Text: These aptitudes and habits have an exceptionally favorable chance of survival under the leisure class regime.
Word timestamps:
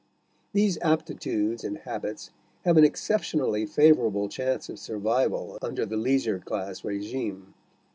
These 0.51 0.79
aptitudes 0.81 1.63
and 1.63 1.77
habits 1.77 2.31
have 2.65 2.75
an 2.75 2.83
exceptionally 2.83 3.67
favorable 3.67 4.29
chance 4.29 4.67
of 4.67 4.79
survival 4.79 5.59
under 5.61 5.85
the 5.85 5.95
leisure 5.95 6.39
class 6.39 6.83
regime. 6.83 7.53